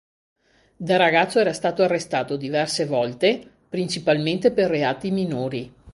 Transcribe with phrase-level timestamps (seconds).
[0.77, 5.71] Da ragazzo era stato arrestato diverse volte, principalmente per reati minori.